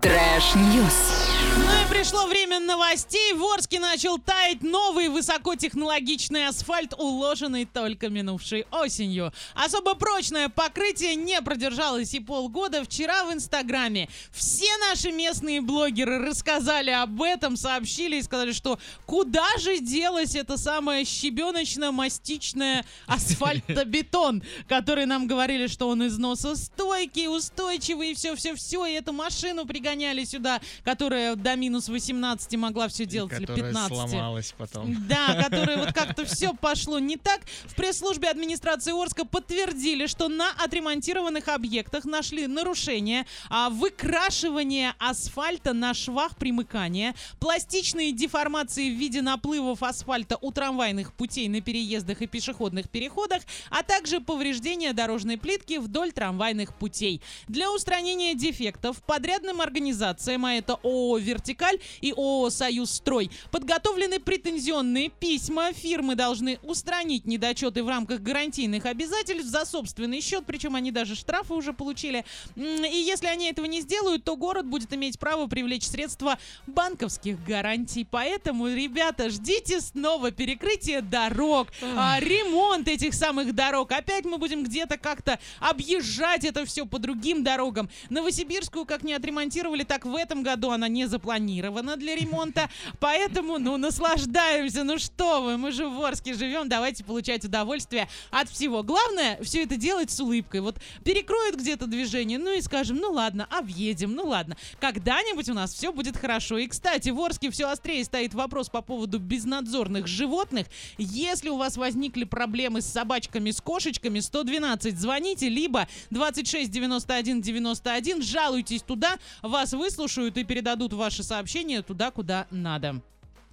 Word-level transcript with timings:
Trash 0.00 0.64
news. 0.64 1.29
Ну 1.70 1.88
пришло 1.88 2.26
время 2.26 2.58
новостей. 2.60 3.32
В 3.34 3.44
Орске 3.44 3.78
начал 3.78 4.18
таять 4.18 4.62
новый 4.62 5.08
высокотехнологичный 5.08 6.48
асфальт, 6.48 6.94
уложенный 6.96 7.64
только 7.64 8.08
минувшей 8.08 8.66
осенью. 8.70 9.32
Особо 9.54 9.94
прочное 9.94 10.48
покрытие 10.48 11.14
не 11.14 11.40
продержалось 11.42 12.14
и 12.14 12.20
полгода. 12.20 12.84
Вчера 12.84 13.24
в 13.24 13.32
Инстаграме 13.32 14.08
все 14.32 14.66
наши 14.88 15.12
местные 15.12 15.60
блогеры 15.60 16.18
рассказали 16.18 16.90
об 16.90 17.22
этом, 17.22 17.56
сообщили 17.56 18.16
и 18.16 18.22
сказали, 18.22 18.52
что 18.52 18.78
куда 19.06 19.58
же 19.58 19.78
делась 19.78 20.34
эта 20.34 20.56
самая 20.56 21.04
щебеночно-мастичная 21.04 22.84
асфальтобетон, 23.06 24.42
который 24.68 25.06
нам 25.06 25.26
говорили, 25.26 25.66
что 25.66 25.88
он 25.88 26.06
износостойкий, 26.06 27.28
устойчивый 27.28 28.12
и 28.12 28.14
все-все-все. 28.14 28.86
И 28.86 28.92
эту 28.92 29.12
машину 29.12 29.66
пригоняли 29.66 30.24
сюда, 30.24 30.60
которая 30.84 31.29
до 31.36 31.56
минус 31.56 31.88
18 31.88 32.56
могла 32.56 32.88
все 32.88 33.06
делать, 33.06 33.32
или 33.32 33.46
Которая 33.46 33.72
15. 33.72 33.88
сломалась 33.88 34.54
потом. 34.56 34.96
Да, 35.06 35.34
которые 35.42 35.78
вот 35.78 35.92
как-то 35.94 36.24
все 36.24 36.54
пошло 36.54 36.98
не 36.98 37.16
так. 37.16 37.40
В 37.66 37.74
пресс-службе 37.74 38.28
администрации 38.28 38.92
Орска 39.00 39.24
подтвердили, 39.24 40.06
что 40.06 40.28
на 40.28 40.50
отремонтированных 40.58 41.48
объектах 41.48 42.04
нашли 42.04 42.46
нарушения, 42.46 43.26
а 43.48 43.70
выкрашивание 43.70 44.94
асфальта 44.98 45.72
на 45.72 45.94
швах 45.94 46.36
примыкания, 46.36 47.14
пластичные 47.38 48.12
деформации 48.12 48.90
в 48.90 48.98
виде 48.98 49.22
наплывов 49.22 49.82
асфальта 49.82 50.36
у 50.40 50.52
трамвайных 50.52 51.12
путей 51.12 51.48
на 51.48 51.60
переездах 51.60 52.22
и 52.22 52.26
пешеходных 52.26 52.88
переходах, 52.88 53.42
а 53.70 53.82
также 53.82 54.20
повреждения 54.20 54.92
дорожной 54.92 55.38
плитки 55.38 55.78
вдоль 55.78 56.12
трамвайных 56.12 56.74
путей. 56.74 57.20
Для 57.48 57.70
устранения 57.72 58.34
дефектов 58.34 59.02
подрядным 59.02 59.60
организациям, 59.60 60.44
а 60.44 60.54
это 60.54 60.74
ООО 60.82 61.18
«Вертикаль» 61.20 61.78
и 62.00 62.12
ООО 62.12 62.50
«Союз 62.50 62.90
Строй», 62.92 63.30
подготовлены 63.50 64.20
претензионные 64.20 65.10
письма. 65.10 65.72
Фирмы 65.72 66.14
должны 66.14 66.58
устранить 66.62 67.26
недочеты 67.26 67.82
в 67.82 67.88
рамках 67.88 68.20
гарантийных 68.20 68.86
обязательств 68.86 69.50
за 69.50 69.64
собственный 69.64 70.20
счет, 70.20 70.44
причем 70.46 70.74
они 70.74 70.90
даже 70.90 71.14
штрафы 71.14 71.54
уже 71.54 71.72
получили. 71.72 72.24
И 72.56 73.04
если 73.06 73.26
они 73.26 73.46
этого 73.46 73.66
не 73.66 73.80
сделают, 73.80 74.24
то 74.24 74.36
город 74.36 74.66
будет 74.66 74.92
иметь 74.92 75.18
право 75.18 75.46
привлечь 75.46 75.86
средства 75.86 76.38
банковских 76.66 77.42
гарантий. 77.44 78.06
Поэтому, 78.10 78.68
ребята, 78.68 79.30
ждите 79.30 79.80
снова 79.80 80.30
перекрытие 80.30 81.00
дорог, 81.00 81.68
а, 81.82 82.18
ремонт 82.20 82.88
этих 82.88 83.14
самых 83.14 83.54
дорог. 83.54 83.92
Опять 83.92 84.24
мы 84.24 84.38
будем 84.38 84.64
где-то 84.64 84.98
как-то 84.98 85.38
объезжать 85.58 86.44
это 86.44 86.64
все 86.64 86.86
по 86.86 86.98
другим 86.98 87.44
дорогам. 87.44 87.88
Новосибирскую 88.08 88.86
как 88.86 89.02
не 89.02 89.12
отремонтировали, 89.12 89.84
так 89.84 90.04
в 90.04 90.14
этом 90.14 90.42
году 90.42 90.70
она 90.70 90.88
не 90.88 91.06
запланирована 91.10 91.96
для 91.96 92.14
ремонта. 92.14 92.70
Поэтому, 93.00 93.58
ну, 93.58 93.76
наслаждаемся. 93.76 94.84
Ну 94.84 94.98
что 94.98 95.42
вы, 95.42 95.58
мы 95.58 95.72
же 95.72 95.86
в 95.86 96.02
Орске 96.02 96.34
живем, 96.34 96.68
давайте 96.68 97.04
получать 97.04 97.44
удовольствие 97.44 98.08
от 98.30 98.48
всего. 98.48 98.82
Главное, 98.82 99.38
все 99.42 99.64
это 99.64 99.76
делать 99.76 100.10
с 100.10 100.20
улыбкой. 100.20 100.60
Вот 100.60 100.76
перекроют 101.04 101.56
где-то 101.56 101.86
движение, 101.86 102.38
ну 102.38 102.56
и 102.56 102.62
скажем, 102.62 102.96
ну 102.96 103.12
ладно, 103.12 103.46
объедем, 103.50 104.14
ну 104.14 104.26
ладно. 104.26 104.56
Когда-нибудь 104.80 105.48
у 105.48 105.54
нас 105.54 105.74
все 105.74 105.92
будет 105.92 106.16
хорошо. 106.16 106.58
И, 106.58 106.66
кстати, 106.66 107.10
в 107.10 107.20
Орске 107.20 107.50
все 107.50 107.68
острее 107.68 108.04
стоит 108.04 108.32
вопрос 108.34 108.68
по 108.68 108.80
поводу 108.80 109.18
безнадзорных 109.18 110.06
животных. 110.06 110.66
Если 110.96 111.48
у 111.48 111.56
вас 111.56 111.76
возникли 111.76 112.24
проблемы 112.24 112.80
с 112.80 112.86
собачками, 112.86 113.50
с 113.50 113.60
кошечками, 113.60 114.20
112 114.20 114.98
звоните, 114.98 115.48
либо 115.48 115.88
26 116.10 116.70
91 116.70 117.40
91, 117.40 118.22
жалуйтесь 118.22 118.82
туда, 118.82 119.18
вас 119.42 119.72
выслушают 119.72 120.36
и 120.36 120.44
передадут 120.44 120.92
ваши 121.00 121.22
сообщения 121.22 121.82
туда, 121.82 122.10
куда 122.10 122.46
надо. 122.50 123.00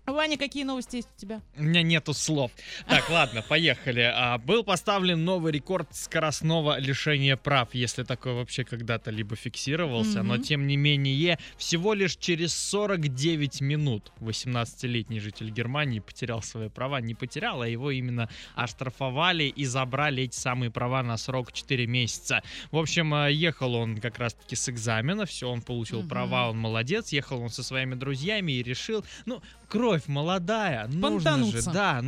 Ваня, 0.08 0.38
какие 0.38 0.63
новости 0.63 0.95
есть 0.97 1.09
у 1.17 1.19
тебя? 1.19 1.41
У 1.58 1.63
меня 1.63 1.81
нету 1.81 2.13
слов. 2.13 2.52
Так, 2.88 3.09
ладно, 3.09 3.41
поехали. 3.41 4.09
А, 4.15 4.37
был 4.37 4.64
поставлен 4.64 5.26
новый 5.26 5.52
рекорд 5.52 5.89
скоростного 5.93 6.80
лишения 6.80 7.36
прав, 7.36 7.73
если 7.73 8.04
такое 8.04 8.33
вообще 8.33 8.64
когда-то 8.64 9.11
либо 9.11 9.36
фиксировался, 9.36 10.23
но 10.23 10.36
Мгм. 10.36 10.43
тем 10.43 10.65
не 10.65 10.77
менее, 10.77 11.37
всего 11.58 11.93
лишь 11.93 12.15
через 12.15 12.54
49 12.54 13.59
минут 13.59 14.14
18-летний 14.21 15.20
житель 15.20 15.49
Германии 15.52 15.99
потерял 15.99 16.42
свои 16.42 16.70
права. 16.70 17.02
Не 17.02 17.14
потерял, 17.14 17.61
а 17.61 17.67
его 17.67 17.92
именно 17.92 18.30
оштрафовали 18.55 19.43
и 19.43 19.65
забрали 19.65 20.23
эти 20.23 20.37
самые 20.37 20.71
права 20.71 21.04
на 21.04 21.17
срок 21.17 21.52
4 21.52 21.86
месяца. 21.86 22.43
В 22.71 22.77
общем, 22.77 23.14
а, 23.14 23.27
ехал 23.27 23.76
он 23.76 23.98
как 23.98 24.20
раз-таки 24.20 24.55
с 24.55 24.70
экзамена, 24.70 25.26
все, 25.26 25.49
он 25.49 25.61
получил 25.61 25.99
Мгм. 25.99 26.08
права, 26.08 26.49
он 26.49 26.58
молодец, 26.58 27.10
ехал 27.11 27.42
он 27.42 27.49
со 27.49 27.61
своими 27.61 27.95
друзьями 27.95 28.54
и 28.54 28.64
решил, 28.64 29.04
ну, 29.26 29.42
кровь 29.67 29.96
молодая, 30.08 30.87
нужно 30.87 31.45
же, 31.45 31.61
да, 31.71 32.03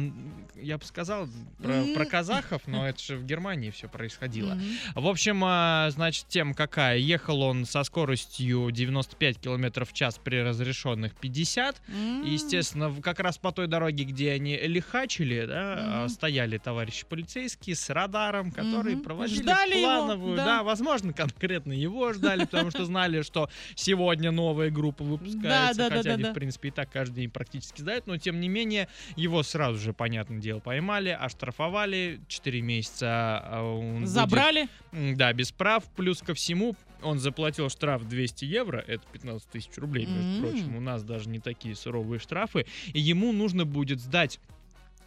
я 0.61 0.77
бы 0.77 0.85
сказал 0.85 1.27
про, 1.61 1.83
про 1.95 2.05
казахов, 2.05 2.63
но 2.67 2.87
это 2.87 3.01
же 3.01 3.17
в 3.17 3.25
Германии 3.25 3.69
все 3.69 3.87
происходило. 3.87 4.57
В 4.95 5.07
общем, 5.07 5.41
а, 5.43 5.89
значит, 5.91 6.27
тема 6.27 6.53
какая? 6.53 6.97
Ехал 6.97 7.41
он 7.41 7.65
со 7.65 7.83
скоростью 7.83 8.69
95 8.71 9.39
км 9.39 9.85
в 9.85 9.93
час 9.93 10.19
при 10.23 10.37
разрешенных 10.37 11.15
50. 11.15 11.81
М. 11.87 12.23
И, 12.23 12.31
естественно, 12.31 12.93
как 13.01 13.19
раз 13.19 13.37
по 13.37 13.51
той 13.51 13.67
дороге, 13.67 14.03
где 14.03 14.31
они 14.31 14.57
лихачили, 14.57 15.45
да, 15.45 16.03
а, 16.03 16.09
стояли 16.09 16.57
товарищи 16.57 17.05
полицейские 17.07 17.75
с 17.75 17.89
радаром, 17.89 18.51
которые 18.51 18.97
проводили 18.97 19.41
Ждали 19.41 19.77
его, 19.77 19.87
плановую, 19.87 20.37
да. 20.37 20.45
да. 20.45 20.63
возможно, 20.63 21.13
конкретно 21.13 21.73
его 21.73 22.13
ждали, 22.13 22.45
потому 22.45 22.71
что 22.71 22.85
знали, 22.85 23.21
что 23.21 23.49
сегодня 23.75 24.31
новая 24.31 24.69
группа 24.69 25.03
выпускается, 25.03 25.89
хотя 25.89 26.13
они, 26.13 26.23
в 26.23 26.33
принципе, 26.33 26.69
и 26.69 26.71
так 26.71 26.91
каждый 26.91 27.21
день 27.21 27.29
практически 27.29 27.78
сдают, 27.79 28.07
но, 28.07 28.17
тем 28.17 28.39
не 28.39 28.47
менее, 28.49 28.87
его 29.15 29.43
сразу 29.43 29.79
же, 29.79 29.93
понятное 29.93 30.39
дело, 30.39 30.59
поймали, 30.59 31.09
оштрафовали, 31.09 32.19
4 32.27 32.61
месяца 32.61 33.07
а, 33.43 33.63
он 33.63 33.99
будет 34.01 34.09
Забрали. 34.09 34.67
М, 34.91 35.15
Да, 35.15 35.33
без 35.33 35.51
прав. 35.51 35.83
Плюс 35.95 36.21
ко 36.21 36.33
всему, 36.33 36.75
он 37.01 37.19
заплатил 37.19 37.69
штраф 37.69 38.07
200 38.07 38.45
евро, 38.45 38.83
это 38.85 39.03
15 39.11 39.49
тысяч 39.49 39.69
рублей, 39.77 40.05
между 40.05 40.29
М. 40.31 40.41
прочим. 40.41 40.75
У 40.75 40.79
нас 40.81 41.03
даже 41.03 41.29
не 41.29 41.39
такие 41.39 41.75
суровые 41.75 42.19
штрафы. 42.19 42.65
И 42.93 42.99
ему 42.99 43.31
нужно 43.31 43.65
будет 43.65 43.99
сдать 43.99 44.39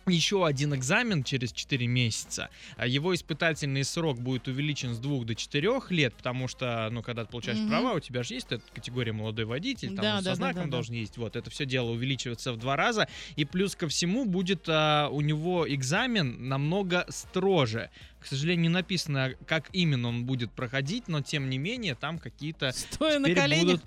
еще 0.06 0.46
один 0.46 0.74
экзамен 0.74 1.22
через 1.24 1.52
4 1.52 1.86
месяца. 1.86 2.50
А 2.76 2.86
Его 2.86 3.14
испытательный 3.14 3.84
срок 3.84 4.18
будет 4.18 4.48
увеличен 4.48 4.94
с 4.94 4.98
2 4.98 5.24
до 5.24 5.34
4 5.34 5.70
лет, 5.90 6.14
потому 6.14 6.48
что, 6.48 6.88
ну, 6.90 7.02
когда 7.02 7.24
ты 7.24 7.30
получаешь 7.30 7.58
Мгм. 7.58 7.68
права, 7.68 7.92
у 7.94 8.00
тебя 8.00 8.22
же 8.22 8.34
есть 8.34 8.46
эта 8.50 8.62
категория 8.74 9.12
молодой 9.12 9.44
водитель, 9.44 9.88
там 9.88 9.96
Да, 9.96 10.12
да, 10.16 10.18
со 10.18 10.24
да, 10.24 10.34
знаком 10.34 10.62
да, 10.62 10.64
да. 10.64 10.70
должен 10.72 10.94
есть. 10.94 11.16
Вот, 11.16 11.36
это 11.36 11.50
все 11.50 11.66
дело 11.66 11.90
увеличивается 11.90 12.52
в 12.52 12.56
два 12.58 12.76
раза. 12.76 13.08
И 13.36 13.44
плюс 13.44 13.76
ко 13.76 13.88
всему 13.88 14.24
будет 14.24 14.64
а, 14.68 15.08
у 15.10 15.20
него 15.20 15.66
экзамен 15.72 16.48
намного 16.48 17.06
строже. 17.08 17.90
К 18.20 18.26
сожалению, 18.26 18.62
не 18.62 18.68
написано, 18.68 19.34
как 19.46 19.68
именно 19.72 20.08
он 20.08 20.24
будет 20.24 20.52
проходить, 20.52 21.08
но 21.08 21.22
тем 21.22 21.48
не 21.50 21.58
менее 21.58 21.94
там 21.94 22.18
какие-то 22.18 22.72
Стоя 22.72 23.18
на 23.18 23.32
коленях. 23.34 23.64
будут... 23.64 23.82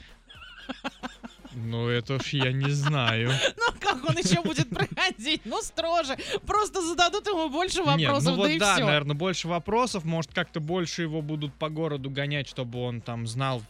Ну, 1.56 1.88
это 1.88 2.16
уж 2.16 2.34
я 2.34 2.52
не 2.52 2.72
знаю. 2.72 3.32
Ну 3.58 3.74
как 3.80 4.04
он 4.10 4.18
еще 4.18 4.42
будет 4.42 4.70
проходить? 4.70 5.42
Ну 5.46 5.62
строже. 5.62 6.18
Просто 6.46 6.82
зададут 6.82 7.28
ему 7.28 7.50
больше 7.50 7.80
Нет, 7.80 8.10
вопросов, 8.10 8.32
ну 8.32 8.36
вот 8.38 8.48
да 8.48 8.52
и 8.54 8.60
да, 8.60 8.76
все. 8.76 8.86
наверное, 8.86 9.16
больше 9.16 9.48
вопросов. 9.48 10.04
Может, 10.04 10.34
как-то 10.34 10.60
больше 10.60 11.04
его 11.04 11.22
будут 11.22 11.54
по 11.54 11.70
городу 11.70 12.10
гонять, 12.10 12.48
чтобы 12.48 12.80
он 12.80 13.02
там 13.02 13.28
знал 13.28 13.62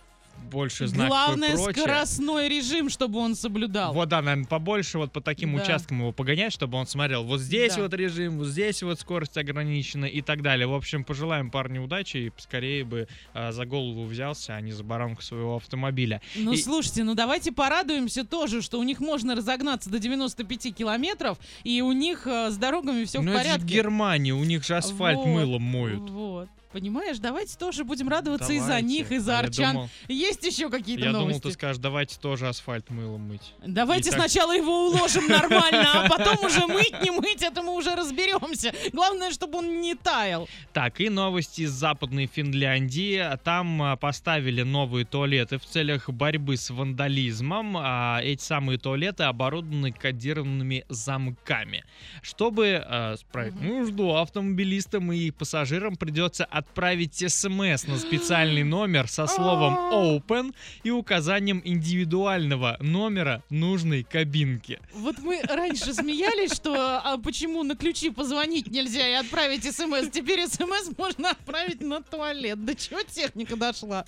больше 0.51 0.88
знаков 0.88 1.09
Главное, 1.09 1.57
скоростной 1.57 2.47
режим, 2.50 2.90
чтобы 2.90 3.19
он 3.19 3.35
соблюдал. 3.35 3.94
Вот, 3.94 4.09
да, 4.09 4.22
наверное, 4.22 4.46
побольше 4.47 4.97
вот 4.97 5.12
по 5.12 5.22
таким 5.22 5.56
Да. 5.56 5.63
участкам 5.63 6.00
его 6.00 6.12
погонять, 6.12 6.53
чтобы 6.53 6.78
он 6.78 6.88
смотрел, 6.88 7.23
вот 7.23 7.40
здесь 7.41 7.75
Да. 7.75 7.81
вот 7.84 7.94
режим, 7.94 8.38
вот 8.38 8.47
здесь 8.47 8.81
вот 8.84 9.00
скорость 9.00 9.38
ограничена 9.38 10.06
и 10.06 10.22
так 10.22 10.41
далее. 10.41 10.68
В 10.68 10.73
общем, 10.73 11.03
пожелаем 11.03 11.50
парню 11.51 11.84
удачи 11.84 12.18
и 12.18 12.31
скорее 12.38 12.84
бы 12.84 13.07
а, 13.34 13.51
за 13.51 13.66
голову 13.66 14.06
взялся, 14.06 14.56
а 14.56 14.62
не 14.62 14.72
за 14.72 14.84
баранку 14.84 15.22
своего 15.22 15.56
автомобиля. 15.57 16.22
Ну 16.35 16.53
И- 16.53 16.57
слушайте, 16.57 17.03
ну 17.03 17.16
давайте 17.16 17.52
порадуемся 17.52 18.23
тоже, 18.23 18.61
что 18.61 18.79
у 18.79 18.84
них 18.84 18.99
можно 18.99 19.35
разогнаться 19.35 19.90
до 19.90 19.99
95 19.99 20.72
километров, 20.72 21.38
и 21.64 21.81
у 21.81 21.91
них 21.91 22.28
э, 22.28 22.52
с 22.52 22.58
дорогами 22.58 23.03
все 23.05 23.22
Но 23.22 23.31
в 23.31 23.35
порядке. 23.35 23.66
Германия, 23.66 24.34
у 24.34 24.43
них 24.43 24.64
же 24.64 24.76
асфальт 24.78 25.17
Вот, 25.17 25.26
мылом 25.28 25.61
моют. 25.64 26.09
Вот. 26.09 26.49
Понимаешь, 26.80 27.20
давайте 27.20 27.58
тоже 27.58 27.86
будем 27.86 28.10
радоваться 28.10 28.52
и 28.52 28.60
за 28.60 28.66
Давайте. 28.68 28.86
них, 28.90 29.10
и 29.14 29.18
за 29.18 29.40
А 29.40 29.42
я 29.44 29.48
арчан. 29.48 29.74
думал- 29.76 29.90
Есть 30.10 30.44
еще 30.44 30.70
какие-то 30.70 31.06
Я 31.06 31.12
думал, 31.14 31.28
новости? 31.28 31.44
ты 31.44 31.52
скажешь, 31.54 31.78
давайте 31.78 32.20
тоже 32.20 32.50
асфальт 32.50 32.90
мылом 32.90 33.22
мыть. 33.30 33.54
Давайте 33.66 34.10
И 34.10 34.12
так- 34.12 34.20
сначала 34.20 34.52
его 34.54 34.88
уложим 34.90 35.26
нормально, 35.26 36.04
а 36.04 36.10
потом 36.10 36.46
уже 36.46 36.68
мыть, 36.68 36.92
не 37.02 37.12
мыть, 37.12 37.42
это 37.44 37.62
мы 37.62 37.76
уже 37.78 37.96
разберемся. 37.96 38.74
Главное, 38.92 39.32
чтобы 39.32 39.60
он 39.60 39.80
не 39.80 39.96
таял. 39.96 40.50
Так, 40.74 41.00
и 41.00 41.08
новости 41.08 41.62
из 41.62 41.72
Западной 41.72 42.26
Финляндии. 42.26 43.24
Там 43.46 43.82
а, 43.82 43.96
поставили 43.96 44.64
новые 44.64 45.06
туалеты 45.06 45.60
в 45.60 45.64
целях 45.66 46.10
борьбы 46.10 46.58
с 46.58 46.70
вандализмом. 46.72 47.78
А 47.78 48.20
эти 48.22 48.42
самые 48.44 48.78
туалеты 48.80 49.24
оборудованы 49.24 49.94
кодированными 49.94 50.84
замками. 50.90 51.86
Чтобы 52.22 52.84
а, 52.86 53.16
справить 53.16 53.62
нужду, 53.62 54.14
автомобилистам 54.16 55.10
и 55.14 55.32
пассажирам 55.32 55.96
придется 55.96 56.44
отправить 56.66 57.23
смс 57.32 57.88
на 57.88 57.97
специальный 57.97 58.64
номер 58.76 59.08
со 59.08 59.28
словом 59.28 59.76
open 59.94 60.53
и 60.84 60.91
указанием 60.91 61.62
индивидуального 61.64 62.78
номера 62.79 63.44
нужной 63.50 64.03
кабинки. 64.03 64.79
Вот 64.94 65.20
мы 65.20 65.41
раньше 65.44 65.94
смеялись, 65.94 66.53
что 66.53 66.76
а 66.76 67.17
почему 67.17 67.64
на 67.64 67.76
ключи 67.76 68.09
позвонить 68.09 68.67
нельзя 68.67 69.08
и 69.08 69.14
отправить 69.14 69.64
смс. 69.64 70.09
Теперь 70.12 70.47
смс 70.47 70.90
можно 70.97 71.32
отправить 71.32 71.82
на 71.82 72.02
туалет. 72.02 72.64
До 72.66 72.76
чего 72.76 73.02
техника 73.03 73.56
дошла? 73.56 74.06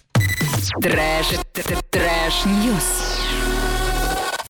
Трэш, 0.81 1.27
трэш, 1.53 1.79
трэш, 1.91 2.45
ньюс. 2.45 3.76